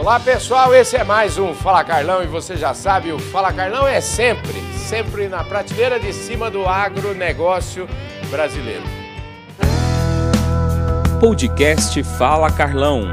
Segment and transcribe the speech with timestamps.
[0.00, 3.86] Olá pessoal, esse é mais um Fala Carlão e você já sabe, o Fala Carlão
[3.86, 4.54] é sempre,
[4.88, 7.86] sempre na prateleira de cima do agronegócio
[8.30, 8.82] brasileiro.
[11.20, 13.08] Podcast Fala Carlão.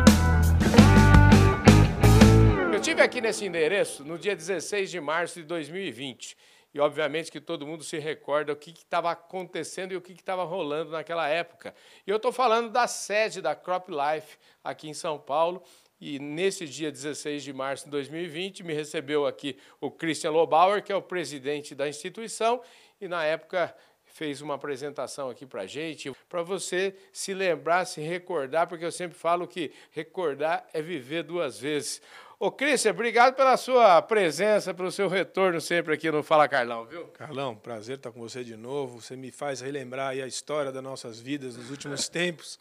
[2.72, 6.38] Eu tive aqui nesse endereço no dia 16 de março de 2020
[6.74, 10.46] e obviamente que todo mundo se recorda o que estava acontecendo e o que estava
[10.46, 11.76] rolando naquela época.
[12.06, 15.62] E eu estou falando da sede da Crop Life aqui em São Paulo
[16.00, 20.92] e nesse dia 16 de março de 2020, me recebeu aqui o Christian Lobauer, que
[20.92, 22.62] é o presidente da instituição,
[23.02, 28.68] e na época fez uma apresentação aqui para gente, para você se lembrar, se recordar,
[28.68, 32.02] porque eu sempre falo que recordar é viver duas vezes.
[32.40, 37.08] Ô, Christian, obrigado pela sua presença, pelo seu retorno sempre aqui no Fala Carlão, viu?
[37.08, 39.02] Carlão, prazer estar com você de novo.
[39.02, 42.60] Você me faz relembrar a história das nossas vidas nos últimos tempos.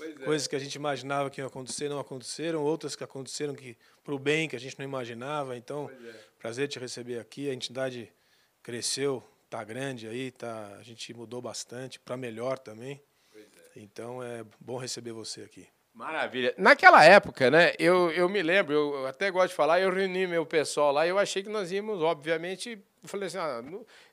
[0.00, 0.24] É.
[0.24, 4.14] Coisas que a gente imaginava que iam acontecer não aconteceram, outras que aconteceram que para
[4.14, 5.56] o bem que a gente não imaginava.
[5.56, 6.14] Então, é.
[6.38, 7.48] prazer te receber aqui.
[7.48, 8.12] A entidade
[8.62, 10.76] cresceu, tá grande aí, tá.
[10.78, 13.00] A gente mudou bastante para melhor também.
[13.34, 13.40] É.
[13.76, 15.66] Então é bom receber você aqui.
[15.96, 16.54] Maravilha.
[16.58, 20.44] Naquela época, né, eu, eu me lembro, eu até gosto de falar, eu reuni meu
[20.44, 23.62] pessoal lá, eu achei que nós íamos, obviamente, falei assim, ah,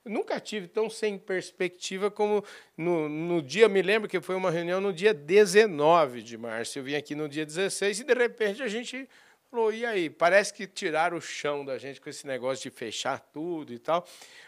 [0.06, 2.44] nunca tive tão sem perspectiva como
[2.78, 6.84] no, no dia, me lembro que foi uma reunião no dia 19 de março, eu
[6.84, 9.08] vim aqui no dia 16 e de repente a gente
[9.54, 13.20] falou, e aí, parece que tiraram o chão da gente com esse negócio de fechar
[13.20, 14.04] tudo e tal.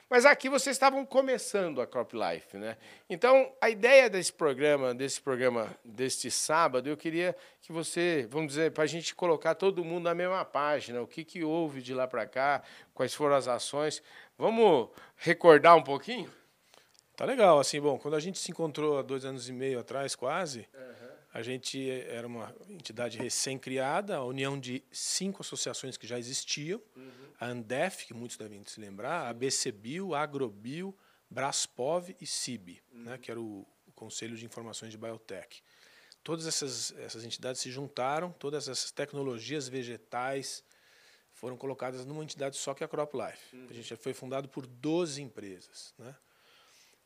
[0.10, 2.76] Mas aqui vocês estavam começando a Crop Life, né?
[3.08, 8.72] Então, a ideia desse programa, desse programa deste sábado, eu queria que você, vamos dizer,
[8.72, 12.08] para a gente colocar todo mundo na mesma página, o que, que houve de lá
[12.08, 14.02] para cá, quais foram as ações.
[14.36, 16.34] Vamos recordar um pouquinho?
[17.16, 20.16] Tá legal, assim, bom, quando a gente se encontrou há dois anos e meio atrás,
[20.16, 21.15] quase, uhum.
[21.36, 27.26] A gente era uma entidade recém-criada, a união de cinco associações que já existiam, uhum
[27.40, 30.96] a Andef, que muitos devem se lembrar, a BCBio, a Agrobio,
[31.30, 33.04] Braspov e CIB, uhum.
[33.04, 35.62] né, que era o, o, Conselho de Informações de Biotech.
[36.24, 40.64] Todas essas, essas entidades se juntaram, todas essas tecnologias vegetais
[41.34, 43.56] foram colocadas numa entidade só que é a CropLife.
[43.56, 43.68] Uhum.
[43.70, 45.94] A gente foi fundado por 12 empresas.
[45.98, 46.16] Né?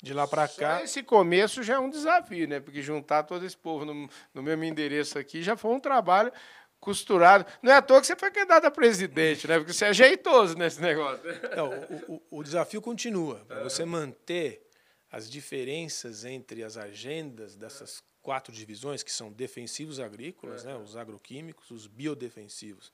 [0.01, 0.81] De lá para cá.
[0.81, 2.59] Esse começo já é um desafio, né?
[2.59, 6.31] Porque juntar todo esse povo no, no mesmo endereço aqui já foi um trabalho
[6.79, 7.45] costurado.
[7.61, 9.57] Não é à toa que você foi candidato a presidente, né?
[9.57, 11.21] Porque você é jeitoso nesse negócio.
[11.55, 13.43] Não, o, o, o desafio continua.
[13.45, 14.65] Para você manter
[15.11, 20.75] as diferenças entre as agendas dessas quatro divisões, que são defensivos agrícolas, né?
[20.75, 22.91] os agroquímicos, os biodefensivos,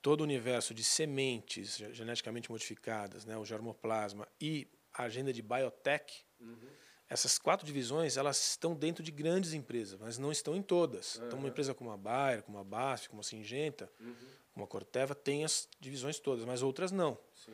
[0.00, 3.36] todo o universo de sementes geneticamente modificadas, né?
[3.36, 6.82] o germoplasma, e a agenda de biotech, uhum
[7.12, 11.16] essas quatro divisões elas estão dentro de grandes empresas, mas não estão em todas.
[11.16, 11.26] Uhum.
[11.26, 14.14] Então, uma empresa como a Bayer, como a BASF, como a Singenta, uhum.
[14.54, 17.18] como a Corteva, tem as divisões todas, mas outras não.
[17.34, 17.52] Sim.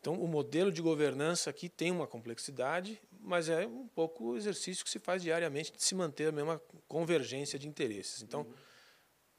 [0.00, 4.82] Então, o modelo de governança aqui tem uma complexidade, mas é um pouco o exercício
[4.82, 6.58] que se faz diariamente de se manter a mesma
[6.88, 8.22] convergência de interesses.
[8.22, 8.54] Então, uhum.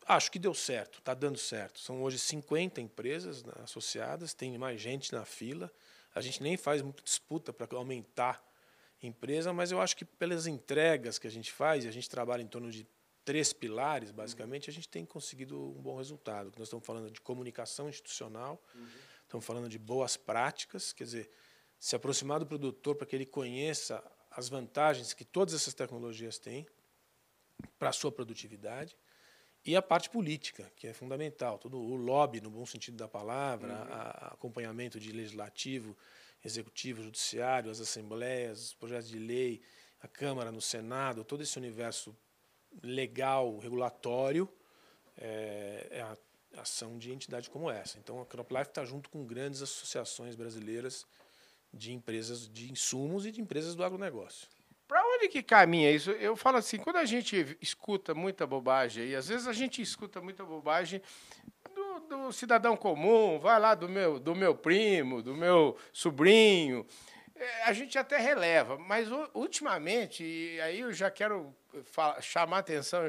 [0.07, 1.79] acho que deu certo, está dando certo.
[1.79, 5.71] São hoje 50 empresas né, associadas, tem mais gente na fila.
[6.15, 8.43] A gente nem faz muita disputa para aumentar
[9.03, 12.41] empresa, mas eu acho que pelas entregas que a gente faz, e a gente trabalha
[12.41, 12.87] em torno de
[13.23, 16.53] três pilares, basicamente, a gente tem conseguido um bom resultado.
[16.57, 18.87] Nós estamos falando de comunicação institucional, uhum.
[19.23, 21.29] estamos falando de boas práticas, quer dizer,
[21.79, 26.65] se aproximar do produtor para que ele conheça as vantagens que todas essas tecnologias têm
[27.77, 28.95] para a sua produtividade,
[29.65, 33.73] e a parte política, que é fundamental, todo o lobby, no bom sentido da palavra,
[33.73, 33.93] uhum.
[33.93, 35.97] a, a acompanhamento de legislativo,
[36.43, 39.61] executivo, judiciário, as assembleias, os projetos de lei,
[40.01, 42.15] a Câmara, no Senado, todo esse universo
[42.83, 44.47] legal, regulatório,
[45.17, 46.15] é, é a
[46.61, 47.97] ação de entidade como essa.
[47.97, 51.07] Então, a CropLife está junto com grandes associações brasileiras
[51.73, 54.47] de empresas de insumos e de empresas do agronegócio.
[54.87, 56.11] Para onde que caminha isso?
[56.11, 60.21] Eu falo assim, quando a gente escuta muita bobagem, e às vezes a gente escuta
[60.21, 61.01] muita bobagem
[62.07, 66.85] do cidadão comum, vai lá do meu, do meu primo, do meu sobrinho.
[67.35, 73.01] É, a gente até releva, mas ultimamente, e aí eu já quero falar, chamar atenção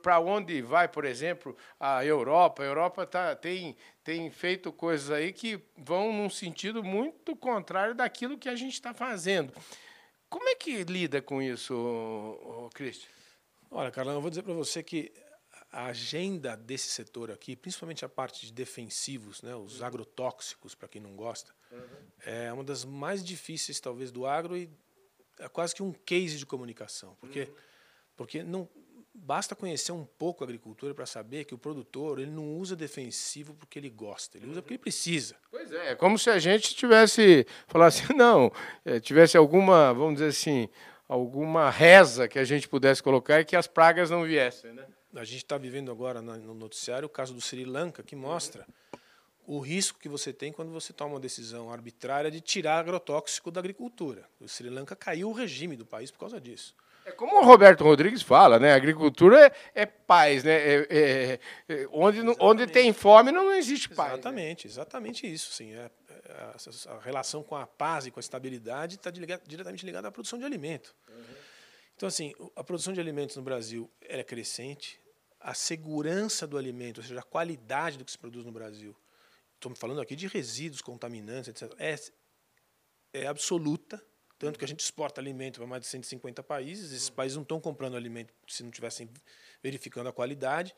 [0.00, 2.62] para onde vai, por exemplo, a Europa.
[2.62, 8.38] A Europa tá, tem, tem feito coisas aí que vão num sentido muito contrário daquilo
[8.38, 9.52] que a gente está fazendo.
[10.30, 13.10] Como é que lida com isso, Cristian?
[13.68, 15.12] Olha, Carlão, eu vou dizer para você que
[15.72, 19.86] a agenda desse setor aqui, principalmente a parte de defensivos, né, os uhum.
[19.86, 21.80] agrotóxicos, para quem não gosta, uhum.
[22.24, 24.70] é uma das mais difíceis, talvez, do agro e
[25.38, 27.16] é quase que um case de comunicação.
[27.20, 27.54] Porque, uhum.
[28.16, 28.68] porque não,
[29.14, 33.54] basta conhecer um pouco a agricultura para saber que o produtor ele não usa defensivo
[33.54, 35.36] porque ele gosta, ele usa porque ele precisa.
[35.50, 38.52] Pois é, é como se a gente tivesse, falasse, não,
[38.84, 40.68] é, tivesse alguma, vamos dizer assim,
[41.08, 44.86] alguma reza que a gente pudesse colocar e que as pragas não viessem, né?
[45.12, 48.64] A gente está vivendo agora no noticiário o caso do Sri Lanka, que mostra
[49.44, 53.58] o risco que você tem quando você toma uma decisão arbitrária de tirar agrotóxico da
[53.58, 54.24] agricultura.
[54.38, 56.76] O Sri Lanka caiu o regime do país por causa disso.
[57.04, 58.72] É como o Roberto Rodrigues fala, né?
[58.72, 60.52] Agricultura é, é paz, né?
[60.52, 64.10] É, é, é onde, onde tem fome não existe paz.
[64.10, 64.14] Né?
[64.14, 64.72] Exatamente, né?
[64.72, 65.52] exatamente isso.
[65.52, 65.72] Sim.
[65.74, 70.08] É, é, a, a, relação com a paz e com a estabilidade está diretamente ligada
[70.08, 70.94] à produção de alimento.
[71.08, 71.24] Uhum.
[71.96, 74.98] Então, assim, a produção de alimentos no Brasil é crescente,
[75.38, 78.96] a segurança do alimento, ou seja, a qualidade do que se produz no Brasil,
[79.54, 81.94] estamos falando aqui de resíduos contaminantes, etc., é,
[83.12, 84.02] é absoluta,
[84.40, 87.60] tanto que a gente exporta alimento para mais de 150 países, esses países não estão
[87.60, 89.06] comprando alimento se não tivessem
[89.62, 90.74] verificando a qualidade,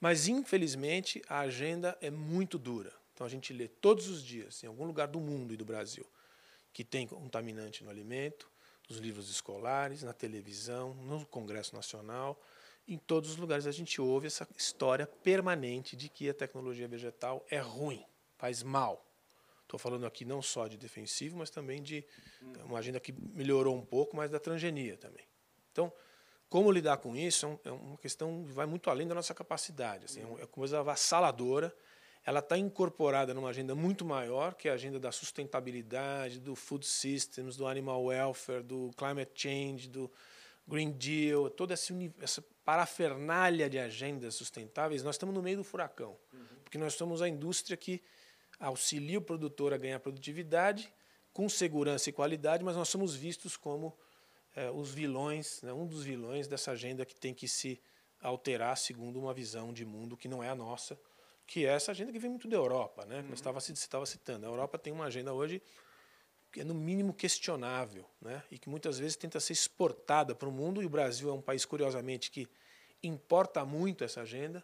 [0.00, 2.90] mas infelizmente a agenda é muito dura.
[3.12, 6.06] Então a gente lê todos os dias, em algum lugar do mundo e do Brasil,
[6.72, 8.50] que tem contaminante no alimento,
[8.88, 12.40] nos livros escolares, na televisão, no Congresso Nacional,
[12.88, 17.44] em todos os lugares a gente ouve essa história permanente de que a tecnologia vegetal
[17.50, 18.02] é ruim
[18.38, 19.06] faz mal.
[19.72, 22.04] Estou falando aqui não só de defensivo, mas também de
[22.66, 25.24] uma agenda que melhorou um pouco, mas da transgenia também.
[25.72, 25.90] Então,
[26.46, 30.04] como lidar com isso é, é uma questão que vai muito além da nossa capacidade.
[30.04, 31.74] Assim, é uma coisa avassaladora.
[32.22, 36.86] Ela está incorporada numa agenda muito maior, que é a agenda da sustentabilidade, do food
[36.86, 40.12] systems, do animal welfare, do climate change, do
[40.68, 45.02] Green Deal, toda essa, essa parafernália de agendas sustentáveis.
[45.02, 46.44] Nós estamos no meio do furacão, uhum.
[46.62, 48.02] porque nós somos a indústria que
[48.66, 50.92] auxilia o produtor a ganhar produtividade
[51.32, 53.96] com segurança e qualidade, mas nós somos vistos como
[54.54, 57.80] é, os vilões, né, um dos vilões dessa agenda que tem que se
[58.20, 60.98] alterar segundo uma visão de mundo que não é a nossa,
[61.46, 63.04] que é essa agenda que vem muito da Europa.
[63.04, 63.20] Né?
[63.20, 63.34] Uhum.
[63.34, 64.46] Você estava citando.
[64.46, 65.60] A Europa tem uma agenda hoje
[66.52, 68.42] que é no mínimo questionável né?
[68.50, 71.40] e que muitas vezes tenta ser exportada para o mundo, e o Brasil é um
[71.40, 72.46] país, curiosamente, que
[73.02, 74.62] importa muito essa agenda,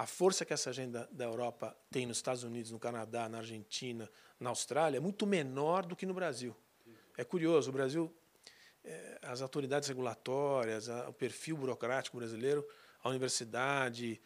[0.00, 4.10] a força que essa agenda da Europa tem nos Estados Unidos, no Canadá, na Argentina,
[4.38, 6.56] na Austrália, é muito menor do que no Brasil.
[7.18, 8.10] É curioso, o Brasil,
[8.82, 12.66] é, as autoridades regulatórias, o perfil burocrático brasileiro,
[13.02, 14.18] a universidade,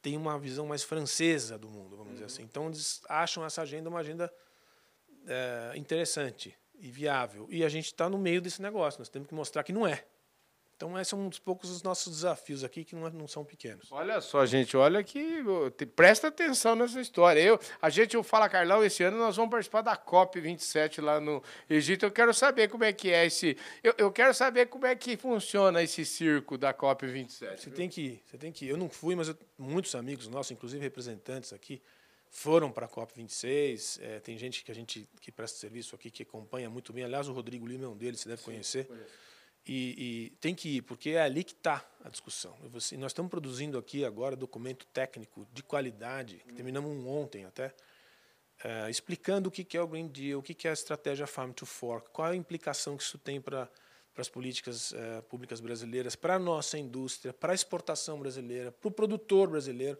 [0.00, 2.12] tem uma visão mais francesa do mundo, vamos uhum.
[2.14, 2.42] dizer assim.
[2.42, 4.28] Então, eles acham essa agenda uma agenda
[5.24, 7.46] é, interessante e viável.
[7.48, 10.04] E a gente está no meio desse negócio, nós temos que mostrar que não é.
[10.82, 13.44] Então, esse é um dos poucos dos nossos desafios aqui, que não, é, não são
[13.44, 13.86] pequenos.
[13.92, 15.22] Olha só, gente, olha que.
[15.94, 17.40] Presta atenção nessa história.
[17.40, 21.40] Eu, a gente, o Fala Carlão, esse ano nós vamos participar da COP27 lá no
[21.70, 22.04] Egito.
[22.04, 23.56] Eu quero saber como é que é esse.
[23.80, 27.58] Eu, eu quero saber como é que funciona esse circo da COP27.
[27.58, 28.70] Você tem que ir, você tem que ir.
[28.70, 31.80] Eu não fui, mas eu, muitos amigos nossos, inclusive representantes aqui,
[32.28, 34.00] foram para a COP26.
[34.02, 37.04] É, tem gente que a gente que presta serviço aqui que acompanha muito bem.
[37.04, 38.86] Aliás, o Rodrigo Lima é um deles, você deve Sim, conhecer.
[38.86, 39.31] Conheço.
[39.66, 42.56] E, e, tem que ir, porque é ali que está a discussão.
[42.70, 47.72] Você, nós estamos produzindo aqui agora documento técnico de qualidade, que terminamos um ontem até,
[48.64, 51.64] é, explicando o que é o Green Deal, o que é a estratégia Farm to
[51.64, 53.68] Fork, qual é a implicação que isso tem para
[54.16, 58.90] as políticas é, públicas brasileiras, para a nossa indústria, para a exportação brasileira, para o
[58.90, 59.98] produtor brasileiro.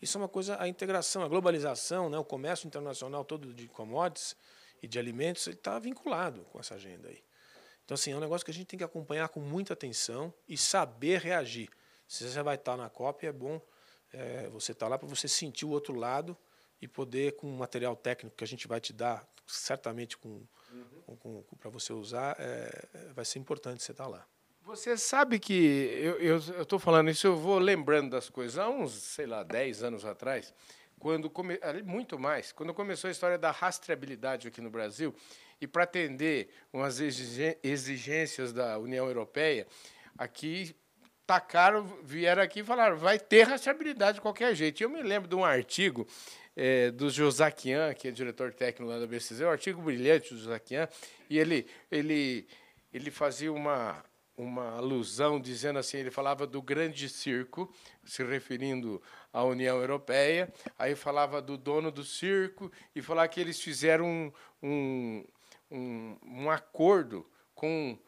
[0.00, 4.36] Isso é uma coisa, a integração, a globalização, né, o comércio internacional todo de commodities
[4.82, 7.22] e de alimentos, ele está vinculado com essa agenda aí.
[7.90, 10.56] Então, assim, é um negócio que a gente tem que acompanhar com muita atenção e
[10.56, 11.68] saber reagir.
[12.06, 13.60] Se você vai estar na COP, é bom
[14.12, 16.36] é, você estar lá para você sentir o outro lado
[16.80, 20.40] e poder, com o material técnico que a gente vai te dar, certamente com,
[21.08, 21.42] uhum.
[21.58, 24.24] para você usar, é, vai ser importante você estar lá.
[24.62, 28.56] Você sabe que eu estou falando isso, eu vou lembrando das coisas.
[28.56, 30.54] Há uns, sei lá, 10 anos atrás,
[30.96, 35.12] quando come, muito mais, quando começou a história da rastreabilidade aqui no Brasil,
[35.60, 39.66] e para atender umas exigências da União Europeia,
[40.16, 40.74] aqui
[41.26, 44.82] tacaram, vieram aqui e falaram, vai ter rastreabilidade de qualquer jeito.
[44.82, 46.06] Eu me lembro de um artigo
[46.56, 50.88] é, do Josaquian, que é diretor técnico lá da BCZ, um artigo brilhante do Josaquian,
[51.28, 52.48] e ele, ele,
[52.92, 54.04] ele fazia uma,
[54.36, 57.72] uma alusão dizendo assim, ele falava do grande circo,
[58.04, 59.00] se referindo
[59.32, 64.32] à União Europeia, aí falava do dono do circo e falava que eles fizeram um,
[64.62, 65.24] um
[65.70, 67.98] um, um acordo com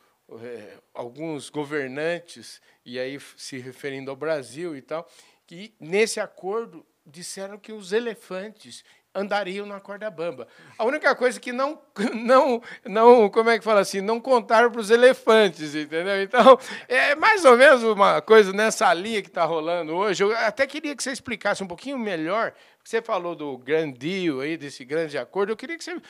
[0.41, 5.09] é, alguns governantes, e aí se referindo ao Brasil e tal,
[5.47, 10.49] que nesse acordo disseram que os elefantes andariam na corda bamba.
[10.79, 11.81] A única coisa que não,
[12.15, 16.23] não, não, como é que fala assim, não contaram para os elefantes, entendeu?
[16.23, 20.25] Então, é mais ou menos uma coisa nessa linha que está rolando hoje.
[20.25, 24.57] Eu até queria que você explicasse um pouquinho melhor, você falou do grande deal aí,
[24.57, 26.01] desse grande acordo, eu queria que você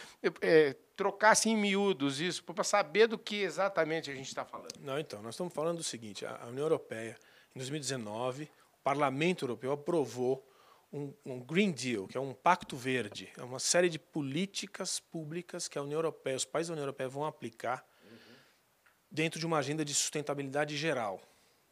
[0.41, 4.79] é, trocasse em miúdos isso, para saber do que exatamente a gente está falando.
[4.79, 7.19] Não, então, nós estamos falando do seguinte, a União Europeia,
[7.57, 8.49] em 2019, o
[8.85, 10.49] Parlamento Europeu aprovou
[10.93, 15.67] um, um, Green Deal, que é um pacto verde, é uma série de políticas públicas
[15.67, 18.37] que a União Europeia, os países da União Europeia vão aplicar uhum.
[19.11, 21.21] dentro de uma agenda de sustentabilidade geral.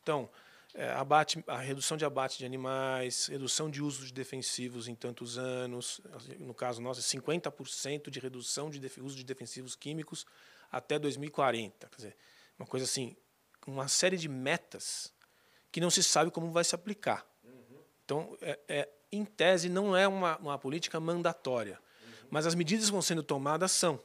[0.02, 0.28] Então,
[0.74, 5.38] é, abate, a redução de abate de animais, redução de uso de defensivos em tantos
[5.38, 6.00] anos,
[6.38, 10.26] no caso nosso, 50% de redução de uso de defensivos químicos
[10.70, 11.88] até 2040.
[11.88, 12.16] Quer dizer,
[12.58, 13.16] uma coisa assim,
[13.66, 15.12] uma série de metas
[15.72, 17.26] que não se sabe como vai se aplicar.
[18.04, 21.80] Então, é, é em tese, não é uma, uma política mandatória.
[22.30, 24.00] Mas as medidas que vão sendo tomadas são.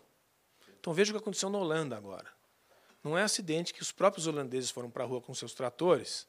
[0.79, 2.27] Então veja o que aconteceu na Holanda agora.
[3.03, 6.27] Não é acidente que os próprios holandeses foram para a rua com seus tratores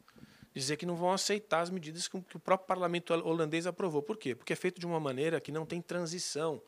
[0.60, 4.02] dizer que não vão aceitar as medidas que o próprio parlamento holandês aprovou.
[4.02, 4.34] Por quê?
[4.34, 6.62] Porque é feito de uma maneira que não tem transição,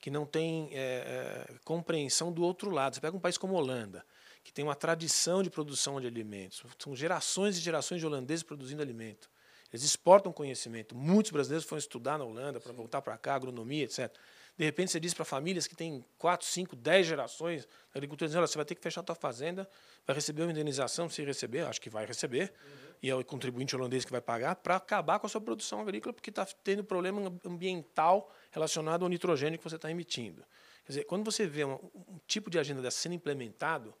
[0.00, 2.94] que não tem é, é, compreensão do outro lado.
[2.94, 4.04] Você pega um país como a Holanda,
[4.44, 8.80] que tem uma tradição de produção de alimentos, são gerações e gerações de holandeses produzindo
[8.80, 9.28] alimento.
[9.72, 10.94] Eles exportam conhecimento.
[10.94, 14.14] Muitos brasileiros foram estudar na Holanda para voltar para cá, agronomia, etc.
[14.56, 18.46] De repente você diz para famílias que têm 4, 5, 10 gerações da agricultura, dizendo,
[18.46, 19.68] você vai ter que fechar a tua fazenda,
[20.06, 22.94] vai receber uma indenização, se receber, acho que vai receber, uhum.
[23.02, 26.12] e é o contribuinte holandês que vai pagar, para acabar com a sua produção agrícola,
[26.12, 30.44] porque está tendo problema ambiental relacionado ao nitrogênio que você está emitindo.
[30.84, 33.94] Quer dizer, quando você vê um, um tipo de agenda dessa sendo implementado,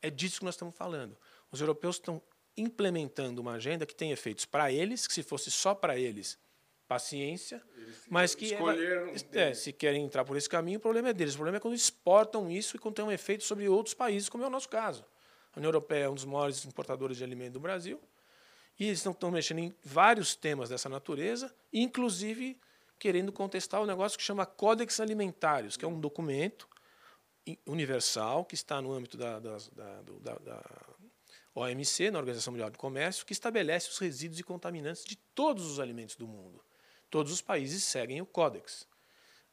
[0.00, 1.16] é disso que nós estamos falando.
[1.50, 2.20] Os europeus estão
[2.56, 6.38] implementando uma agenda que tem efeitos para eles, que se fosse só para eles,
[6.92, 7.62] paciência,
[8.08, 11.34] mas que escolheram é, se querem entrar por esse caminho, o problema é deles.
[11.34, 14.44] O problema é quando exportam isso e quando tem um efeito sobre outros países, como
[14.44, 15.04] é o nosso caso.
[15.54, 18.00] A União Europeia é um dos maiores importadores de alimento do Brasil
[18.78, 22.58] e eles estão mexendo em vários temas dessa natureza, inclusive
[22.98, 26.68] querendo contestar o um negócio que chama Códex Alimentários, que é um documento
[27.66, 30.62] universal que está no âmbito da, da, da, da
[31.54, 35.80] OMC, na Organização Mundial do Comércio, que estabelece os resíduos e contaminantes de todos os
[35.80, 36.62] alimentos do mundo.
[37.12, 38.88] Todos os países seguem o Códex.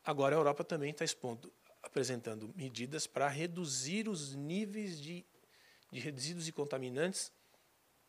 [0.06, 1.52] Agora a Europa também está expondo,
[1.84, 5.26] apresentando medidas para reduzir os níveis de,
[5.92, 7.34] de resíduos e contaminantes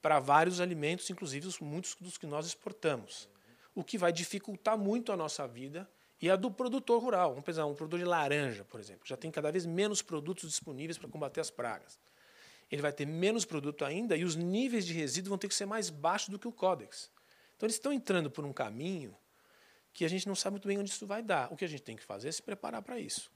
[0.00, 3.28] para vários alimentos, inclusive os, muitos dos que nós exportamos.
[3.74, 5.90] O que vai dificultar muito a nossa vida
[6.22, 7.30] e a do produtor rural.
[7.30, 10.96] Vamos pensar, um produtor de laranja, por exemplo, já tem cada vez menos produtos disponíveis
[10.96, 11.98] para combater as pragas
[12.70, 15.66] ele vai ter menos produto ainda e os níveis de resíduo vão ter que ser
[15.66, 17.10] mais baixos do que o Codex.
[17.56, 19.12] Então eles estão entrando por um caminho
[19.92, 21.52] que a gente não sabe muito bem onde isso vai dar.
[21.52, 23.30] O que a gente tem que fazer é se preparar para isso.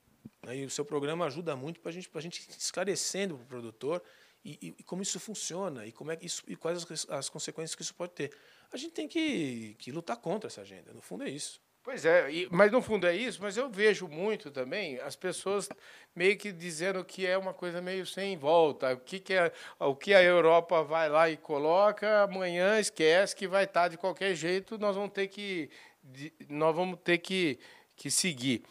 [0.48, 4.02] E o seu programa ajuda muito para gente, a gente esclarecendo para o produtor
[4.44, 7.82] e, e, como isso funciona e, como é isso, e quais as, as consequências que
[7.82, 8.32] isso pode ter.
[8.70, 10.92] A gente tem que, que lutar contra essa agenda.
[10.92, 11.60] No fundo é isso.
[11.82, 15.68] Pois é, e, mas no fundo é isso, mas eu vejo muito também as pessoas
[16.16, 18.94] meio que dizendo que é uma coisa meio sem volta.
[18.94, 23.46] O que, que, é, o que a Europa vai lá e coloca, amanhã esquece que
[23.46, 25.68] vai estar de qualquer jeito, nós vamos ter que,
[26.48, 27.58] nós vamos ter que,
[27.96, 28.64] que seguir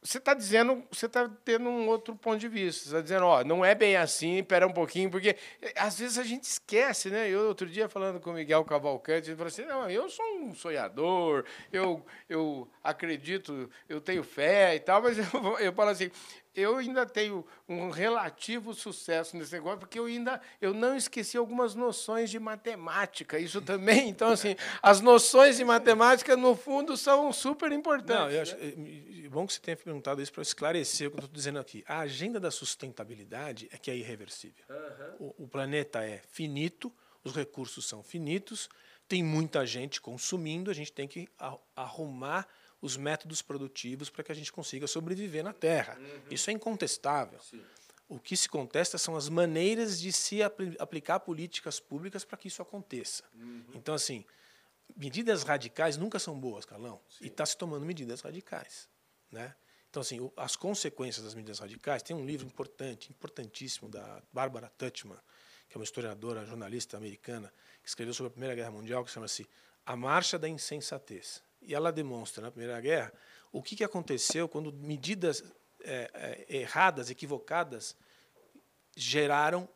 [0.00, 2.82] você está dizendo, você está tendo um outro ponto de vista.
[2.82, 6.16] Você está dizendo, ó, não é bem assim, espera um pouquinho, porque eh, às vezes
[6.18, 7.28] a gente esquece, né?
[7.28, 10.54] Eu outro dia falando com o Miguel Cavalcante, ele falou assim, não, eu sou um
[10.54, 16.10] sonhador, eu, eu acredito, eu tenho fé e tal, mas eu, eu falo assim,
[16.58, 21.74] eu ainda tenho um relativo sucesso nesse negócio, porque eu ainda eu não esqueci algumas
[21.74, 23.38] noções de matemática.
[23.38, 24.08] Isso também.
[24.18, 28.16] Então, assim, as noções de matemática, no fundo, são super importantes.
[28.16, 28.72] Não, eu acho, né?
[29.24, 31.84] é bom que você tenha perguntado isso para esclarecer o que eu estou dizendo aqui.
[31.86, 34.64] A agenda da sustentabilidade é que é irreversível.
[34.68, 35.34] Uhum.
[35.38, 38.68] O, o planeta é finito, os recursos são finitos,
[39.06, 41.28] tem muita gente consumindo, a gente tem que
[41.76, 42.46] arrumar
[42.80, 45.98] os métodos produtivos para que a gente consiga sobreviver na Terra.
[45.98, 46.22] Uhum.
[46.30, 47.40] Isso é incontestável.
[47.40, 47.62] Sim.
[48.08, 52.48] O que se contesta são as maneiras de se apl aplicar políticas públicas para que
[52.48, 53.24] isso aconteça.
[53.34, 53.64] Uhum.
[53.74, 54.24] Então, assim,
[54.96, 57.24] medidas radicais nunca são boas, Carlão, Sim.
[57.24, 58.88] e está se tomando medidas radicais.
[59.30, 59.54] Né?
[59.90, 65.18] Então, assim, as consequências das medidas radicais, tem um livro importante, importantíssimo, da Barbara Tuchman,
[65.68, 69.46] que é uma historiadora, jornalista americana, que escreveu sobre a Primeira Guerra Mundial, que chama-se
[69.84, 71.42] A Marcha da Insensatez.
[71.60, 73.12] E ela demonstra na Primeira Guerra
[73.52, 75.42] o que, que aconteceu quando medidas
[75.82, 77.96] é, é, erradas, equivocadas,
[78.96, 79.68] geraram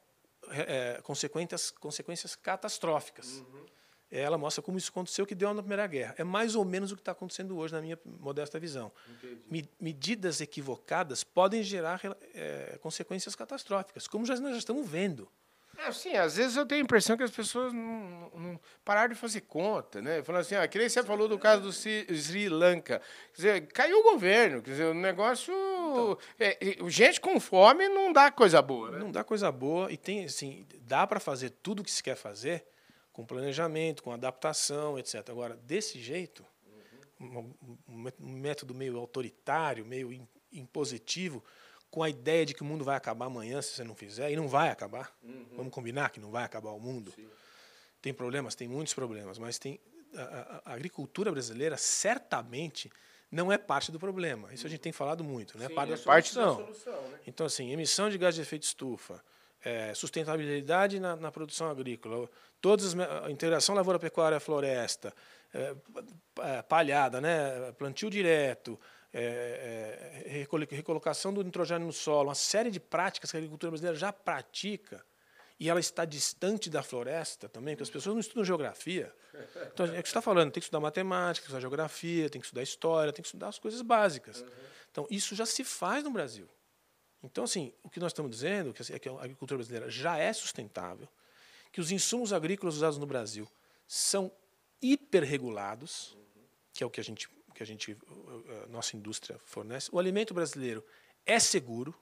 [0.50, 3.38] é, consequências, consequências catastróficas.
[3.38, 3.66] Uhum.
[4.10, 6.14] ela mostra como isso aconteceu, que deu na Primeira Guerra.
[6.18, 8.92] É mais ou menos o que está acontecendo hoje, na minha modesta visão.
[9.50, 12.00] Me, medidas equivocadas podem gerar
[12.34, 15.30] é, consequências catastróficas, como já, nós já estamos vendo.
[15.78, 19.18] É, assim, às vezes eu tenho a impressão que as pessoas não, não pararam de
[19.18, 20.22] fazer conta, né?
[20.22, 23.00] Falando assim, ah, que nem você falou do caso do Sri Lanka.
[23.32, 25.52] Quer dizer, caiu o governo, quer dizer, o negócio.
[25.52, 28.98] Então, é, gente com fome não dá coisa boa, né?
[28.98, 32.16] Não dá coisa boa e tem, assim, dá para fazer tudo o que se quer
[32.16, 32.64] fazer
[33.12, 35.28] com planejamento, com adaptação, etc.
[35.30, 36.44] Agora, desse jeito,
[37.20, 37.54] uhum.
[37.88, 41.42] um, um método meio autoritário, meio impositivo,
[41.92, 44.34] com a ideia de que o mundo vai acabar amanhã se você não fizer, e
[44.34, 45.14] não vai acabar.
[45.22, 45.46] Uhum.
[45.58, 47.12] Vamos combinar que não vai acabar o mundo.
[47.14, 47.28] Sim.
[48.00, 49.78] Tem problemas, tem muitos problemas, mas tem
[50.16, 52.90] a, a, agricultura brasileira certamente
[53.30, 54.52] não é parte do problema.
[54.54, 55.68] Isso a gente tem falado muito, né?
[55.68, 57.02] Sim, parte, é parte da solução.
[57.10, 57.18] Né?
[57.26, 59.22] Então, assim, emissão de gás de efeito estufa,
[59.62, 62.26] é, sustentabilidade na, na, produção agrícola,
[62.58, 65.14] todas a integração lavoura pecuária floresta,
[65.52, 65.74] é,
[66.40, 67.70] é, palhada, né?
[67.72, 68.80] plantio direto,
[69.12, 73.96] é, é, recolocação do nitrogênio no solo, uma série de práticas que a agricultura brasileira
[73.96, 75.04] já pratica
[75.60, 79.14] e ela está distante da floresta também, porque as pessoas não estudam geografia.
[79.72, 82.28] Então, é o que você está falando, tem que estudar matemática, tem que estudar geografia,
[82.28, 84.44] tem que estudar história, tem que estudar as coisas básicas.
[84.90, 86.48] Então, isso já se faz no Brasil.
[87.22, 91.08] Então, assim, o que nós estamos dizendo é que a agricultura brasileira já é sustentável,
[91.70, 93.48] que os insumos agrícolas usados no Brasil
[93.86, 94.32] são
[94.82, 96.16] hiperregulados,
[96.74, 97.96] que é o que a gente que a gente,
[98.64, 99.88] a nossa indústria fornece.
[99.92, 100.84] O alimento brasileiro
[101.24, 101.94] é seguro,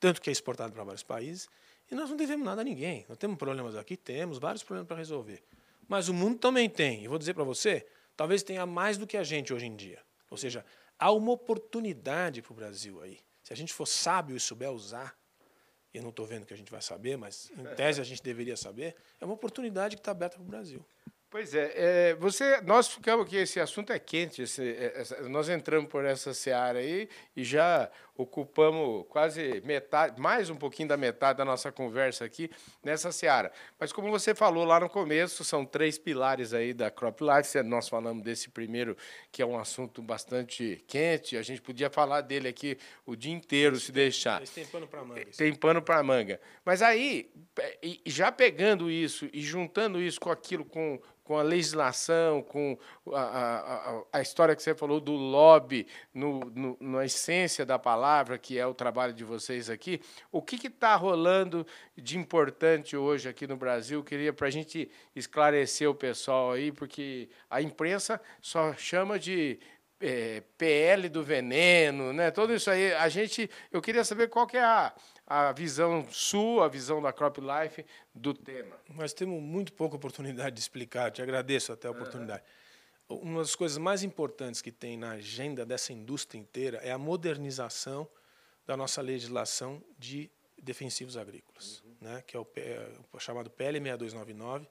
[0.00, 1.48] tanto que é exportado para vários países,
[1.90, 3.04] e nós não devemos nada a ninguém.
[3.08, 5.42] Nós temos problemas aqui, temos vários problemas para resolver.
[5.86, 7.04] Mas o mundo também tem.
[7.04, 10.00] E vou dizer para você, talvez tenha mais do que a gente hoje em dia.
[10.30, 10.64] Ou seja,
[10.98, 13.20] há uma oportunidade para o Brasil aí.
[13.42, 15.14] Se a gente for sábio e souber usar,
[15.92, 18.56] eu não estou vendo que a gente vai saber, mas em tese a gente deveria
[18.56, 20.84] saber, é uma oportunidade que está aberta para o Brasil.
[21.34, 25.90] Pois é, é, você, nós ficamos aqui, esse assunto é quente, esse, é, nós entramos
[25.90, 31.44] por essa seara aí e já ocupamos quase metade, mais um pouquinho da metade da
[31.44, 32.50] nossa conversa aqui
[32.82, 33.50] nessa seara.
[33.78, 37.88] Mas como você falou lá no começo, são três pilares aí da Crop Life, nós
[37.88, 38.96] falamos desse primeiro,
[39.32, 43.78] que é um assunto bastante quente, a gente podia falar dele aqui o dia inteiro,
[43.80, 44.40] se deixar.
[44.40, 45.26] Mas tem pano para manga.
[45.36, 46.40] Tem pano para manga.
[46.64, 47.30] Mas aí,
[48.06, 52.78] já pegando isso e juntando isso com aquilo, com com a legislação, com
[53.12, 58.03] a, a, a, história que você falou do lobby, no, no, na essência da palavra,
[58.40, 63.46] que é o trabalho de vocês aqui, o que está rolando de importante hoje aqui
[63.46, 64.02] no Brasil?
[64.02, 69.58] Queria para a gente esclarecer o pessoal aí, porque a imprensa só chama de
[70.00, 72.30] é, PL do veneno, né?
[72.30, 72.92] Tudo isso aí.
[72.94, 74.92] A gente, eu queria saber qual que é a
[75.26, 78.76] a visão sua, a visão da Crop Life do tema.
[78.94, 82.42] Nós temos muito pouca oportunidade de explicar, te agradeço até a oportunidade.
[82.42, 82.63] Uhum.
[83.08, 88.08] Uma das coisas mais importantes que tem na agenda dessa indústria inteira é a modernização
[88.66, 91.96] da nossa legislação de defensivos agrícolas, uhum.
[92.00, 94.66] né, que é o, é o, chamado PL 6299,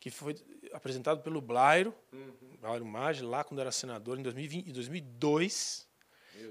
[0.00, 0.34] que foi
[0.72, 2.56] apresentado pelo Blairo, uhum.
[2.60, 5.88] Blairo Maggi, lá quando era senador, em 2020, 2002,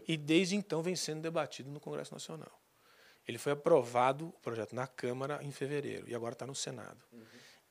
[0.08, 2.62] e desde então vem sendo debatido no Congresso Nacional.
[3.28, 7.04] Ele foi aprovado, o projeto, na Câmara em fevereiro, e agora está no Senado.
[7.12, 7.22] Uhum.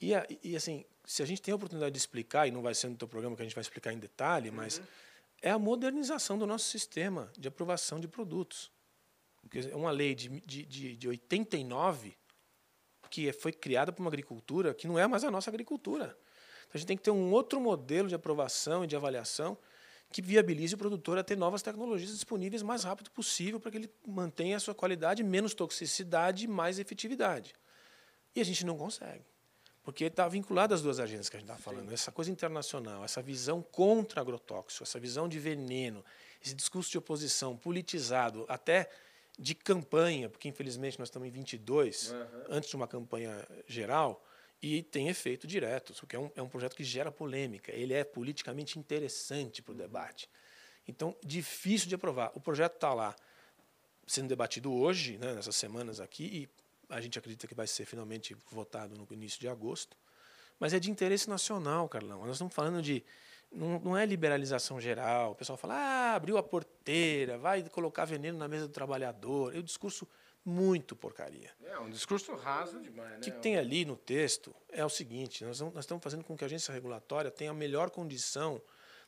[0.00, 2.88] E, e, assim, se a gente tem a oportunidade de explicar, e não vai ser
[2.88, 4.56] no teu programa que a gente vai explicar em detalhe, uhum.
[4.56, 4.82] mas
[5.40, 8.72] é a modernização do nosso sistema de aprovação de produtos.
[9.54, 12.16] É uma lei de, de, de, de 89
[13.08, 16.18] que foi criada por uma agricultura que não é mais a nossa agricultura.
[16.62, 19.56] Então, a gente tem que ter um outro modelo de aprovação e de avaliação
[20.10, 23.78] que viabilize o produtor a ter novas tecnologias disponíveis o mais rápido possível para que
[23.78, 27.54] ele mantenha a sua qualidade, menos toxicidade e mais efetividade.
[28.34, 29.24] E a gente não consegue.
[29.86, 31.86] Porque está vinculado às duas agendas que a gente está falando.
[31.86, 31.94] Sim.
[31.94, 36.04] Essa coisa internacional, essa visão contra agrotóxico, essa visão de veneno,
[36.44, 38.90] esse discurso de oposição politizado, até
[39.38, 42.18] de campanha, porque infelizmente nós estamos em 22, uhum.
[42.48, 44.26] antes de uma campanha geral,
[44.60, 48.02] e tem efeito direto, porque é um, é um projeto que gera polêmica, ele é
[48.02, 50.28] politicamente interessante para o debate.
[50.88, 52.32] Então, difícil de aprovar.
[52.34, 53.14] O projeto está lá
[54.04, 58.36] sendo debatido hoje, né, nessas semanas aqui, e a gente acredita que vai ser finalmente
[58.50, 59.96] votado no início de agosto.
[60.58, 62.20] Mas é de interesse nacional, Carlão.
[62.24, 63.04] Nós estamos falando de.
[63.52, 65.32] Não, não é liberalização geral.
[65.32, 69.54] O pessoal fala, ah, abriu a porteira, vai colocar veneno na mesa do trabalhador.
[69.54, 70.08] É o discurso
[70.44, 71.50] muito porcaria.
[71.64, 73.10] É um discurso raso demais.
[73.10, 73.16] Né?
[73.18, 76.44] O que tem ali no texto é o seguinte: nós, nós estamos fazendo com que
[76.44, 78.60] a agência regulatória tenha a melhor condição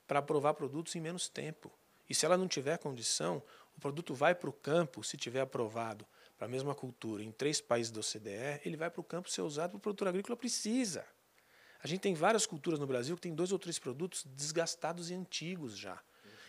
[0.07, 1.73] para aprovar produtos em menos tempo.
[2.09, 3.43] E se ela não tiver condição,
[3.77, 6.07] o produto vai para o campo, se tiver aprovado
[6.39, 9.43] para a mesma cultura em três países da OCDE, ele vai para o campo ser
[9.43, 11.05] usado para o produtor agrícola precisa.
[11.83, 15.15] A gente tem várias culturas no Brasil que tem dois ou três produtos desgastados e
[15.15, 16.01] antigos já.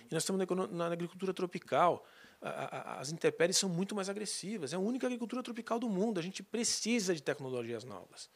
[0.10, 2.06] E nós estamos na, na agricultura tropical.
[2.41, 4.73] A, a, as intempéries são muito mais agressivas.
[4.73, 6.19] É a única agricultura tropical do mundo.
[6.19, 8.30] A gente precisa de tecnologias novas.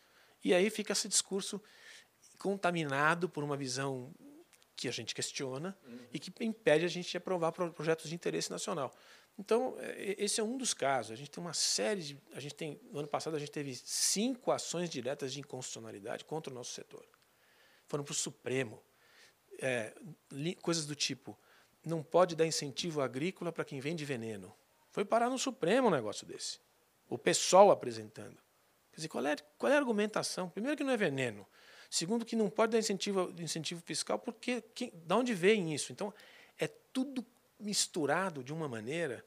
[0.44, 1.62] E aí fica esse discurso
[2.38, 4.14] contaminado por uma visão
[4.76, 6.00] que a gente questiona uhum.
[6.12, 8.94] e que impede a gente de aprovar projetos de interesse nacional.
[9.38, 11.12] Então, é, esse é um dos casos.
[11.12, 12.22] A gente tem uma série de.
[12.34, 16.52] A gente tem, no ano passado, a gente teve cinco ações diretas de inconstitucionalidade contra
[16.52, 17.06] o nosso setor.
[17.88, 18.82] Foram para o Supremo.
[19.60, 19.94] É,
[20.32, 21.38] li, coisas do tipo:
[21.86, 24.54] não pode dar incentivo agrícola para quem vende veneno.
[24.92, 26.60] Foi parar no Supremo um negócio desse.
[27.10, 28.38] O pessoal apresentando.
[28.92, 30.50] Quer dizer, qual é, qual é a argumentação?
[30.50, 31.48] Primeiro, que não é veneno.
[31.90, 35.92] Segundo, que não pode dar incentivo, incentivo fiscal, porque quem, de onde vem isso?
[35.92, 36.14] Então,
[36.60, 37.26] é tudo
[37.60, 39.26] misturado de uma maneira.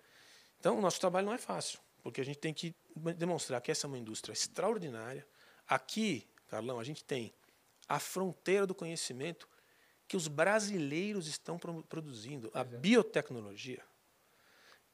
[0.58, 2.74] Então, o nosso trabalho não é fácil, porque a gente tem que
[3.16, 5.26] demonstrar que essa é uma indústria extraordinária.
[5.66, 7.34] Aqui, Carlão, a gente tem
[7.88, 9.48] a fronteira do conhecimento
[10.08, 12.50] que os brasileiros estão produzindo.
[12.54, 12.64] A é.
[12.64, 13.82] biotecnologia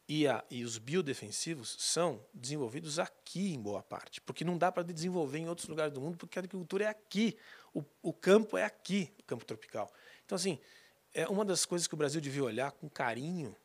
[0.09, 4.83] e, a, e os biodefensivos são desenvolvidos aqui, em boa parte, porque não dá para
[4.83, 7.37] desenvolver em outros lugares do mundo, porque a agricultura é aqui,
[7.73, 9.93] o, o campo é aqui, o campo tropical.
[10.25, 10.59] Então, assim,
[11.15, 13.57] é uma das coisas que o Brasil devia olhar com carinho,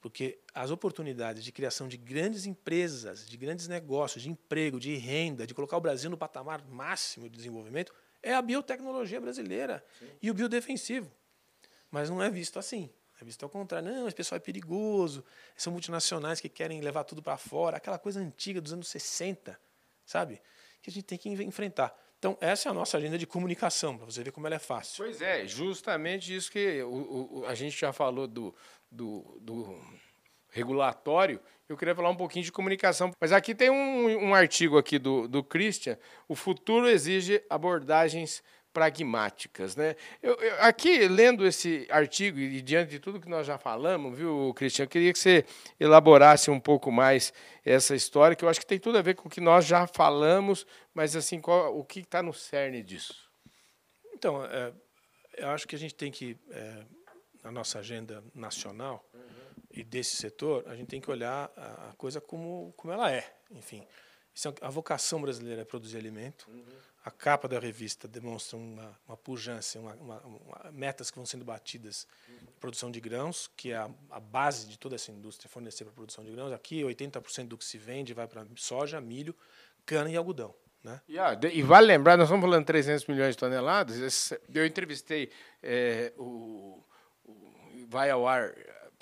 [0.00, 5.46] porque as oportunidades de criação de grandes empresas, de grandes negócios, de emprego, de renda,
[5.46, 10.10] de colocar o Brasil no patamar máximo de desenvolvimento, é a biotecnologia brasileira Sim.
[10.20, 11.10] e o biodefensivo.
[11.90, 12.90] Mas não é visto assim.
[13.20, 13.88] É visto ao contrário.
[13.88, 15.24] Não, esse pessoal é perigoso,
[15.56, 19.58] são multinacionais que querem levar tudo para fora, aquela coisa antiga dos anos 60,
[20.04, 20.42] sabe?
[20.82, 21.96] Que a gente tem que enfrentar.
[22.22, 25.02] Então, essa é a nossa agenda de comunicação, para você ver como ela é fácil.
[25.02, 28.54] Pois é, justamente isso que o, o, a gente já falou do,
[28.88, 29.76] do, do,
[30.48, 33.10] regulatório, eu queria falar um pouquinho de comunicação.
[33.20, 38.40] Mas aqui tem um, um artigo aqui do, do Christian, o futuro exige abordagens
[38.72, 39.76] pragmáticas.
[39.76, 39.94] Né?
[40.22, 44.52] Eu, eu, aqui, lendo esse artigo e diante de tudo que nós já falamos, viu,
[44.54, 45.44] Cristian, eu queria que você
[45.78, 47.32] elaborasse um pouco mais
[47.64, 49.86] essa história, que eu acho que tem tudo a ver com o que nós já
[49.86, 53.30] falamos, mas assim, qual, o que está no cerne disso?
[54.14, 54.72] Então, é,
[55.36, 56.84] eu acho que a gente tem que, é,
[57.42, 59.20] na nossa agenda nacional uhum.
[59.70, 63.34] e desse setor, a gente tem que olhar a coisa como, como ela é.
[63.50, 66.48] Enfim, é a vocação brasileira é produzir alimento.
[66.50, 71.44] Uhum a capa da revista demonstra uma, uma pujança, uma, uma, metas que vão sendo
[71.44, 72.06] batidas
[72.60, 75.96] produção de grãos, que é a, a base de toda essa indústria, fornecer para a
[75.96, 76.52] produção de grãos.
[76.52, 79.34] Aqui, 80% do que se vende vai para soja, milho,
[79.84, 80.54] cana e algodão.
[80.84, 81.00] Né?
[81.08, 84.32] E, ah, e, vale lembrar, nós estamos falando de 300 milhões de toneladas.
[84.52, 86.84] Eu entrevistei é, o,
[87.24, 88.54] o, vai ao ar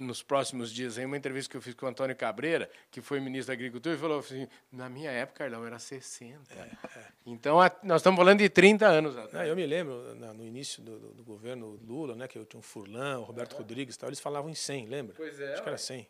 [0.03, 3.21] nos próximos dias em uma entrevista que eu fiz com o Antônio Cabreira, que foi
[3.21, 6.55] ministro da Agricultura, e falou assim: na minha época, Carlão, era 60.
[6.55, 7.07] É, é.
[7.27, 9.49] Então, a, nós estamos falando de 30 anos atrás.
[9.49, 12.63] eu me lembro, no início do, do, do, governo Lula, né, que eu tinha um
[12.63, 13.59] Furlan, o Roberto é.
[13.59, 15.15] Rodrigues tal, eles falavam em 100, lembra?
[15.17, 15.55] Pois é.
[15.55, 16.09] Acho que era 100.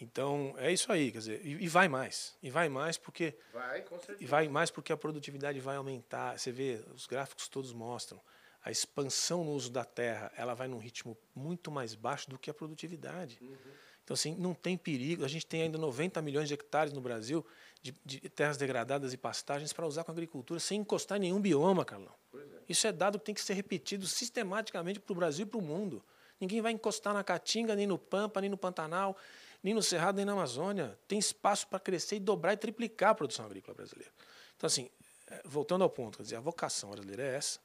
[0.00, 2.34] Então, é isso aí, quer dizer, e, e vai mais.
[2.42, 3.34] E vai mais porque.
[3.52, 4.22] Vai, com certeza.
[4.22, 6.38] E vai mais porque a produtividade vai aumentar.
[6.38, 8.20] Você vê, os gráficos todos mostram
[8.64, 12.48] a expansão no uso da terra ela vai num ritmo muito mais baixo do que
[12.48, 13.38] a produtividade.
[13.40, 13.56] Uhum.
[14.04, 15.24] Então, assim, não tem perigo.
[15.24, 17.44] A gente tem ainda 90 milhões de hectares no Brasil
[17.80, 21.40] de, de terras degradadas e pastagens para usar com a agricultura sem encostar em nenhum
[21.40, 22.14] bioma, Carlão.
[22.34, 22.38] É.
[22.68, 25.62] Isso é dado que tem que ser repetido sistematicamente para o Brasil e para o
[25.62, 26.04] mundo.
[26.40, 29.16] Ninguém vai encostar na Caatinga, nem no Pampa, nem no Pantanal,
[29.62, 30.98] nem no Cerrado, nem na Amazônia.
[31.06, 34.12] Tem espaço para crescer e dobrar e triplicar a produção agrícola brasileira.
[34.56, 34.90] Então, assim,
[35.28, 37.60] é, voltando ao ponto, quer dizer, a vocação brasileira é essa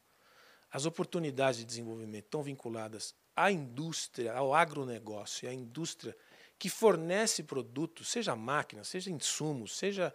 [0.71, 6.15] as oportunidades de desenvolvimento estão vinculadas à indústria, ao agronegócio, à indústria
[6.59, 10.13] que fornece produtos, seja máquina, seja insumos, seja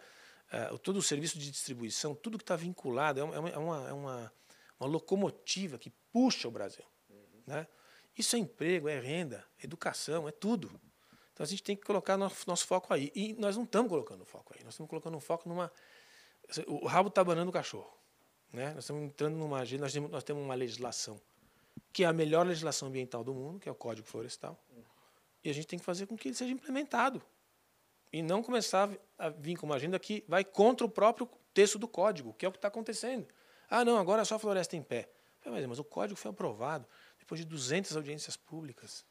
[0.72, 3.92] uh, todo o serviço de distribuição, tudo que está vinculado, é, uma, é, uma, é
[3.92, 4.32] uma,
[4.80, 6.84] uma, locomotiva que puxa o Brasil.
[7.08, 7.42] Uhum.
[7.46, 7.66] Né?
[8.18, 10.68] Isso é emprego, é renda, é educação, é tudo.
[11.32, 13.10] Então a gente tem que colocar nosso, nosso foco aí.
[13.14, 15.72] E nós não estamos colocando foco aí, nós estamos colocando um foco numa.
[16.66, 18.01] O rabo está banando o cachorro.
[18.52, 18.74] Né?
[18.74, 21.20] Nós estamos entrando numa agenda, nós temos, nós temos uma legislação
[21.92, 24.58] que é a melhor legislação ambiental do mundo, que é o Código Florestal.
[25.44, 27.22] E a gente tem que fazer com que ele seja implementado.
[28.12, 28.88] E não começar
[29.18, 32.48] a vir com uma agenda que vai contra o próprio texto do código, que é
[32.48, 33.26] o que está acontecendo.
[33.68, 35.10] Ah, não, agora é só floresta em pé.
[35.44, 36.86] Mas o código foi aprovado
[37.18, 39.04] depois de 200 audiências públicas,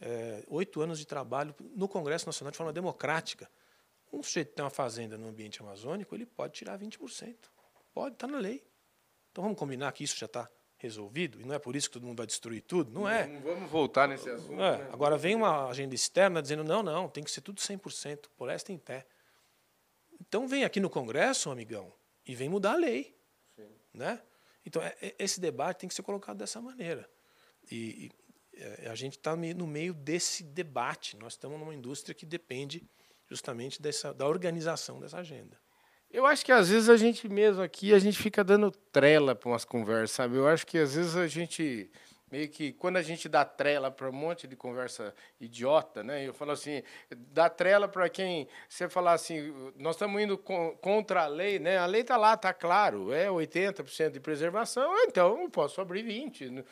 [0.00, 3.50] é, oito anos de trabalho no Congresso Nacional de forma democrática.
[4.12, 7.36] Um sujeito que tem uma fazenda no ambiente amazônico, ele pode tirar 20%.
[7.94, 8.62] Pode, está na lei.
[9.30, 12.06] Então vamos combinar que isso já está resolvido e não é por isso que todo
[12.06, 12.90] mundo vai destruir tudo?
[12.90, 13.26] Não é.
[13.26, 14.54] Não vamos voltar nesse assunto.
[14.54, 14.78] É.
[14.78, 14.88] Né?
[14.92, 18.78] Agora vem uma agenda externa dizendo: não, não, tem que ser tudo 100%, floresta em
[18.78, 19.06] pé.
[20.20, 21.92] Então vem aqui no Congresso, amigão,
[22.26, 23.16] e vem mudar a lei.
[23.56, 23.68] Sim.
[23.92, 24.20] Né?
[24.64, 27.08] Então, é, é, esse debate tem que ser colocado dessa maneira.
[27.70, 28.10] E,
[28.54, 31.16] e é, a gente está no meio desse debate.
[31.16, 32.88] Nós estamos numa indústria que depende
[33.28, 35.59] justamente dessa, da organização dessa agenda.
[36.12, 39.48] Eu acho que às vezes a gente mesmo aqui, a gente fica dando trela para
[39.48, 40.36] umas conversas, sabe?
[40.36, 41.88] Eu acho que às vezes a gente
[42.30, 46.26] meio que quando a gente dá trela para um monte de conversa idiota, né?
[46.26, 51.26] Eu falo assim, dá trela para quem você falar assim, nós estamos indo contra a
[51.26, 51.78] lei, né?
[51.78, 56.64] A lei está lá, está claro, é 80% de preservação, então eu posso abrir 20.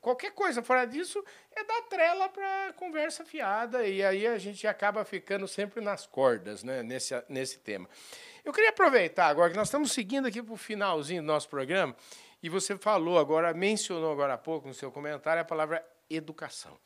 [0.00, 1.22] Qualquer coisa fora disso
[1.54, 6.62] é dar trela para conversa fiada e aí a gente acaba ficando sempre nas cordas,
[6.62, 6.82] né?
[6.82, 7.88] Nesse nesse tema.
[8.44, 11.94] Eu queria aproveitar agora que nós estamos seguindo aqui para o finalzinho do nosso programa
[12.42, 16.76] e você falou agora, mencionou agora há pouco no seu comentário a palavra educação.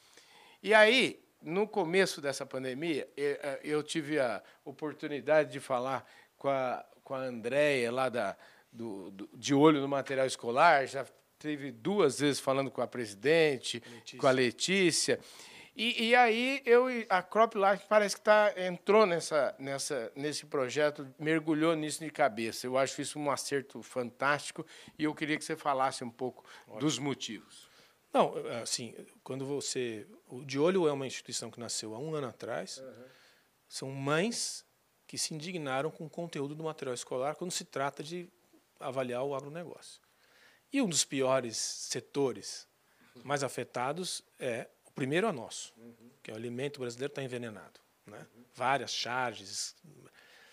[0.62, 6.04] E aí, no começo dessa pandemia, eh, eu tive a oportunidade de falar
[6.36, 8.36] com a, com a Andréia, lá da,
[8.72, 11.06] do, do, de olho no material escolar, já
[11.38, 14.18] teve duas vezes falando com a presidente, Letícia.
[14.18, 15.20] com a Letícia.
[15.76, 21.06] E, e aí eu a Crop Life parece que tá, entrou nessa, nessa, nesse projeto,
[21.18, 22.66] mergulhou nisso de cabeça.
[22.66, 24.64] Eu acho isso um acerto fantástico
[24.98, 26.80] e eu queria que você falasse um pouco Ótimo.
[26.80, 27.68] dos motivos.
[28.10, 30.06] Não, assim, quando você.
[30.26, 32.78] O De Olho é uma instituição que nasceu há um ano atrás.
[32.78, 33.04] Uhum.
[33.68, 34.64] São mães
[35.06, 38.30] que se indignaram com o conteúdo do material escolar quando se trata de
[38.80, 40.00] avaliar o agronegócio.
[40.72, 42.66] E um dos piores setores
[43.22, 46.10] mais afetados é primeiro é nosso, uhum.
[46.22, 47.78] que é o alimento brasileiro está envenenado.
[48.06, 48.18] Né?
[48.18, 48.44] Uhum.
[48.54, 49.76] Várias charges,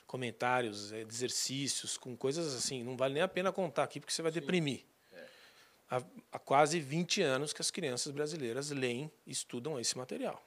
[0.05, 4.21] comentários, é, exercícios, com coisas assim, não vale nem a pena contar aqui, porque você
[4.21, 4.41] vai Sim.
[4.41, 4.85] deprimir.
[5.13, 5.25] É.
[5.89, 6.03] Há,
[6.33, 10.43] há, quase 20 anos que as crianças brasileiras leem estudam esse material.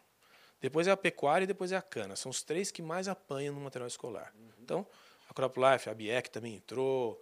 [0.61, 2.15] Depois é a pecuária e depois é a cana.
[2.17, 4.33] São os três que mais apanham no material escolar.
[4.39, 4.49] Uhum.
[4.61, 4.87] Então,
[5.29, 7.21] a CropLife, a BIEC também entrou,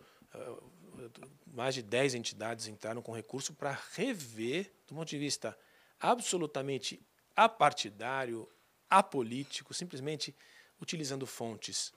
[1.46, 5.56] mais de 10 entidades entraram com recurso para rever, do ponto de vista
[6.10, 7.00] absolutamente
[7.34, 8.48] apartidário,
[8.88, 10.34] apolítico, simplesmente
[10.80, 11.92] utilizando fontes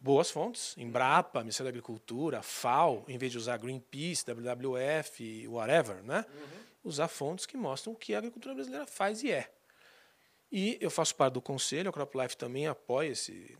[0.00, 6.24] boas fontes, Embrapa, Ministério da Agricultura, FAO, em vez de usar Greenpeace, WWF, whatever, né?
[6.28, 6.58] Uhum.
[6.84, 9.52] Usar fontes que mostram o que a agricultura brasileira faz e é.
[10.50, 13.58] E eu faço parte do conselho, a CropLife também apoia esse,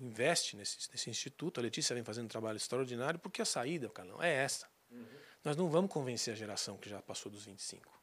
[0.00, 1.60] investe nesse, nesse instituto.
[1.60, 4.66] A Letícia vem fazendo um trabalho extraordinário, porque a saída, Carlão, é essa.
[4.90, 5.04] Uhum.
[5.44, 7.97] Nós não vamos convencer a geração que já passou dos 25.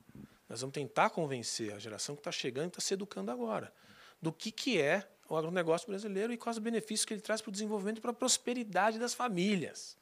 [0.47, 3.73] Nós vamos tentar convencer a geração que está chegando e está se educando agora
[4.21, 7.49] do que, que é o agronegócio brasileiro e quais os benefícios que ele traz para
[7.49, 9.97] o desenvolvimento e para a prosperidade das famílias.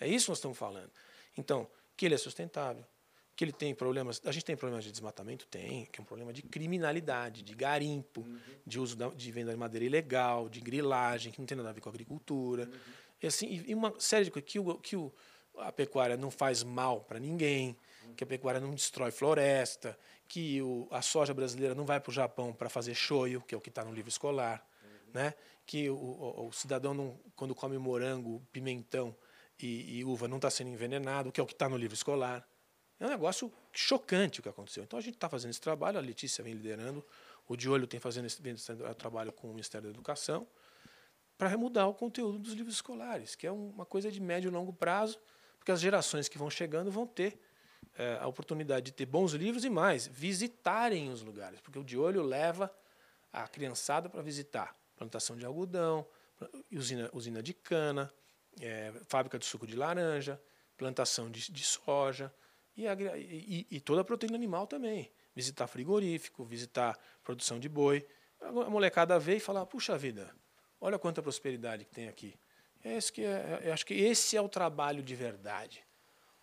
[0.00, 0.90] É isso que nós estamos falando.
[1.36, 2.84] Então, que ele é sustentável,
[3.36, 4.20] que ele tem problemas.
[4.24, 5.46] A gente tem problemas de desmatamento?
[5.46, 8.38] Tem, que é um problema de criminalidade, de garimpo, uhum.
[8.66, 11.72] de uso da, de venda de madeira ilegal, de grilagem, que não tem nada a
[11.72, 12.64] ver com a agricultura.
[12.64, 12.78] Uhum.
[13.22, 15.12] E, assim, e uma série de coisas que, o, que o,
[15.58, 17.76] a pecuária não faz mal para ninguém
[18.16, 22.12] que a pecuária não destrói floresta, que o, a soja brasileira não vai para o
[22.12, 25.12] Japão para fazer shoyu, que é o que está no livro escolar, uhum.
[25.14, 25.34] né?
[25.66, 29.14] que o, o, o, cidadão, não, quando come morango, pimentão
[29.60, 32.46] e, e uva, não está sendo envenenado, que é o que está no livro escolar.
[32.98, 34.82] É um negócio chocante o que aconteceu.
[34.82, 37.04] Então a gente está fazendo esse trabalho, a Letícia vem liderando,
[37.48, 38.54] o De Olho tem fazendo esse, vem
[38.96, 40.46] trabalho com o Ministério da Educação,
[41.36, 44.72] para remudar o conteúdo dos livros escolares, que é uma coisa de médio e longo
[44.72, 45.18] prazo,
[45.58, 47.40] porque as gerações que vão chegando vão ter
[47.98, 51.98] é, a oportunidade de ter bons livros e mais, visitarem os lugares, porque o de
[51.98, 52.72] olho leva
[53.32, 56.06] a criançada para visitar plantação de algodão,
[56.70, 58.12] usina, usina de cana,
[58.60, 60.40] é, fábrica de suco de laranja,
[60.76, 62.32] plantação de, de soja
[62.76, 65.10] e, e, e, toda a proteína animal também.
[65.34, 68.06] Visitar frigorífico, visitar produção de boi.
[68.40, 70.34] A molecada vê e fala: puxa vida,
[70.80, 72.38] olha quanta prosperidade que tem aqui.
[72.84, 75.84] É esse que é, é acho que esse é o trabalho de verdade.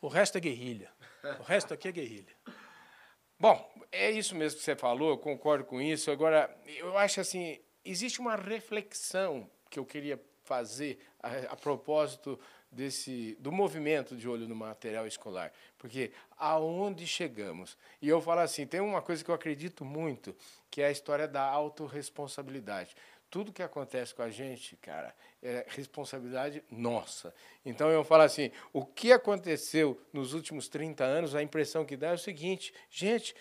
[0.01, 0.91] O resto é guerrilha.
[1.39, 2.35] O resto aqui é guerrilha.
[3.39, 6.11] Bom, é isso mesmo que você falou, eu concordo com isso.
[6.11, 12.39] Agora, eu acho assim, existe uma reflexão que eu queria fazer a, a propósito
[12.71, 17.77] desse do movimento de olho no material escolar, porque aonde chegamos?
[18.01, 20.35] E eu falo assim, tem uma coisa que eu acredito muito,
[20.69, 22.95] que é a história da autorresponsabilidade
[23.29, 27.33] tudo que acontece com a gente, cara, é responsabilidade nossa.
[27.63, 32.09] Então eu falo assim: o que aconteceu nos últimos 30 anos, a impressão que dá
[32.09, 33.35] é o seguinte, gente,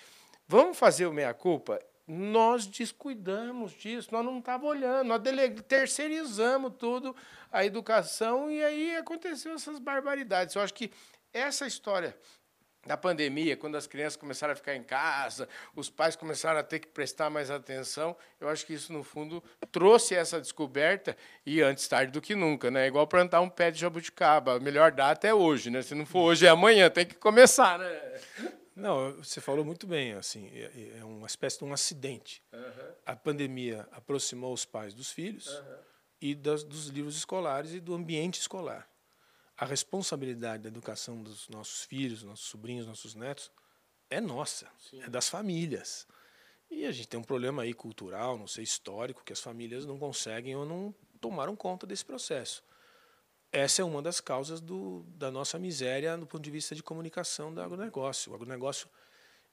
[0.47, 1.81] vamos fazer o meia-culpa?
[2.07, 5.23] Nós descuidamos disso, nós não estávamos olhando, nós
[5.67, 7.15] terceirizamos tudo,
[7.53, 10.55] a educação, e aí aconteceu essas barbaridades.
[10.55, 10.91] Eu acho que
[11.33, 12.17] essa história
[12.87, 16.79] da pandemia, quando as crianças começaram a ficar em casa, os pais começaram a ter
[16.79, 21.87] que prestar mais atenção, eu acho que isso, no fundo, trouxe essa descoberta e antes
[21.87, 22.87] tarde do que nunca, né?
[22.87, 24.57] Igual plantar um pé de jabuticaba.
[24.57, 25.83] A melhor data é hoje, né?
[25.83, 28.21] Se não for hoje, é amanhã, tem que começar, né?
[28.75, 32.43] Não, você falou muito bem, assim, é, é uma espécie de um acidente.
[32.53, 32.93] Uhum.
[33.05, 35.77] A pandemia aproximou os pais dos filhos uhum.
[36.21, 38.89] e das, dos livros escolares e do ambiente escolar
[39.59, 43.51] a responsabilidade da educação dos nossos filhos, nossos sobrinhos, nossos netos
[44.09, 45.03] é nossa, Sim.
[45.03, 46.07] é das famílias.
[46.71, 49.99] E a gente tem um problema aí cultural, não sei, histórico, que as famílias não
[49.99, 52.63] conseguem ou não tomaram conta desse processo.
[53.51, 57.53] Essa é uma das causas do, da nossa miséria do ponto de vista de comunicação
[57.53, 58.31] do agronegócio.
[58.31, 58.89] O agronegócio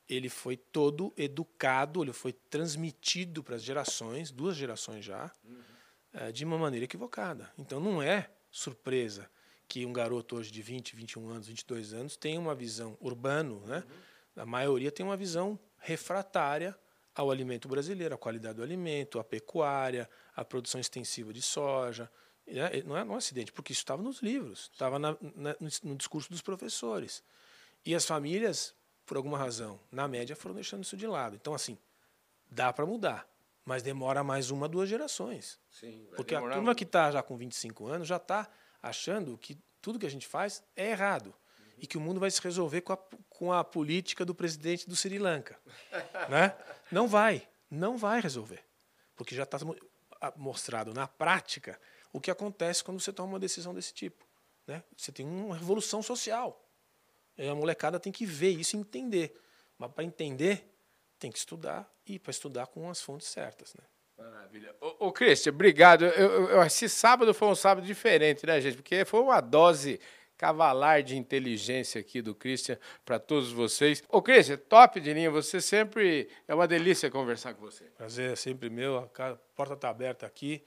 [0.08, 5.64] ele foi todo educado, ele foi transmitido para as gerações, duas gerações já, uhum.
[6.14, 7.52] é, de uma maneira equivocada.
[7.58, 9.28] Então não é surpresa
[9.68, 13.84] que um garoto hoje de 20, 21 anos, 22 anos tem uma visão urbano, né?
[13.88, 14.44] Uhum.
[14.44, 16.78] A maioria tem uma visão refratária
[17.14, 22.12] ao alimento brasileiro, à qualidade do alimento, à pecuária, à produção extensiva de soja.
[22.46, 22.84] Né?
[22.86, 26.42] Não é um acidente, porque isso estava nos livros, estava na, na, no discurso dos
[26.42, 27.24] professores.
[27.86, 28.76] E as famílias,
[29.06, 31.36] por alguma razão, na média, foram deixando isso de lado.
[31.36, 31.78] Então, assim,
[32.52, 33.26] dá para mudar,
[33.64, 35.58] mas demora mais uma, duas gerações.
[35.72, 36.78] Sim, porque a turma muito.
[36.78, 38.50] que está já com 25 anos já está
[38.86, 41.74] achando que tudo que a gente faz é errado uhum.
[41.80, 42.98] e que o mundo vai se resolver com a,
[43.30, 45.60] com a política do presidente do Sri Lanka.
[46.30, 46.56] né?
[46.92, 48.64] Não vai, não vai resolver.
[49.16, 49.58] Porque já está
[50.36, 51.80] mostrado na prática
[52.14, 54.26] o que acontece quando você toma uma decisão desse tipo.
[54.68, 54.84] Né?
[54.96, 56.64] Você tem uma revolução social.
[57.38, 59.40] E a molecada tem que ver isso e entender.
[59.78, 60.72] Mas para entender,
[61.18, 63.74] tem que estudar e para estudar com as fontes certas.
[63.74, 63.84] Né?
[64.18, 64.74] Maravilha.
[64.80, 66.06] Ô, ô Cristian, obrigado.
[66.06, 68.76] Eu, eu, esse sábado foi um sábado diferente, né, gente?
[68.78, 70.00] Porque foi uma dose
[70.38, 74.04] cavalar de inteligência aqui do Christian para todos vocês.
[74.10, 75.32] Ô, Christian, top de linha.
[75.32, 76.30] Você sempre.
[76.48, 77.86] É uma delícia conversar com você.
[77.98, 78.98] Prazer é sempre meu.
[78.98, 80.64] A porta está aberta aqui.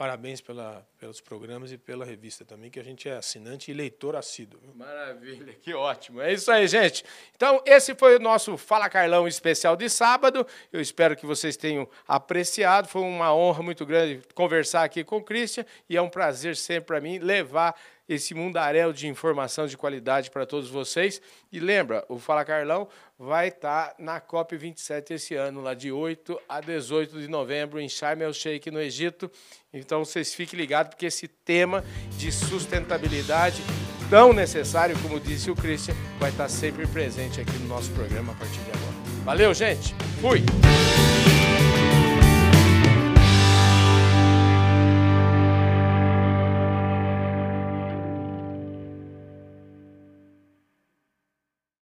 [0.00, 4.16] Parabéns pela, pelos programas e pela revista também, que a gente é assinante e leitor
[4.16, 4.58] assíduo.
[4.58, 4.72] Viu?
[4.74, 6.22] Maravilha, que ótimo.
[6.22, 7.04] É isso aí, gente.
[7.36, 10.46] Então, esse foi o nosso Fala Carlão especial de sábado.
[10.72, 12.88] Eu espero que vocês tenham apreciado.
[12.88, 16.86] Foi uma honra muito grande conversar aqui com o Christian e é um prazer sempre
[16.86, 17.78] para mim levar
[18.10, 21.22] esse mundaréu de informação de qualidade para todos vocês.
[21.52, 26.36] E lembra, o Fala Carlão vai estar tá na COP27 esse ano, lá de 8
[26.48, 29.30] a 18 de novembro, em Sharm el-Sheikh, no Egito.
[29.72, 31.84] Então vocês fiquem ligados, porque esse tema
[32.18, 33.62] de sustentabilidade
[34.10, 38.32] tão necessário, como disse o Christian, vai estar tá sempre presente aqui no nosso programa
[38.32, 39.24] a partir de agora.
[39.24, 39.94] Valeu, gente!
[40.20, 40.42] Fui!